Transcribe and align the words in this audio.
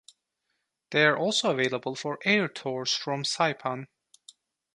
They 0.89 1.05
are 1.05 1.15
also 1.15 1.51
available 1.51 1.93
for 1.93 2.17
air 2.25 2.47
tours 2.47 2.91
from 2.91 3.21
Saipan. 3.23 3.85